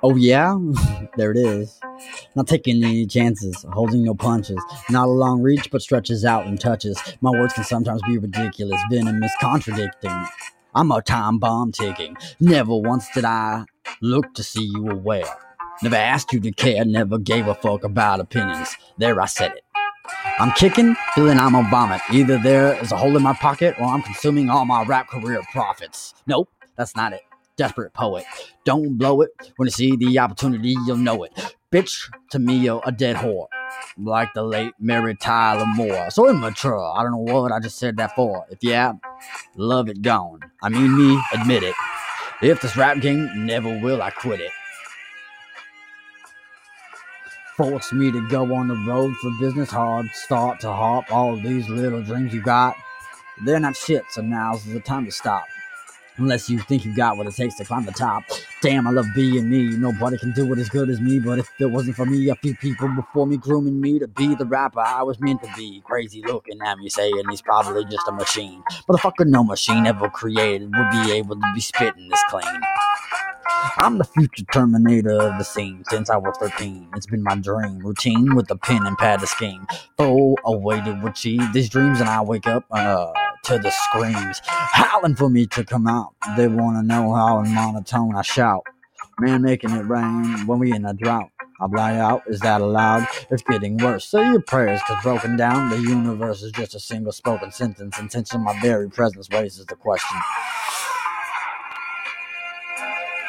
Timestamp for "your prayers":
94.30-94.80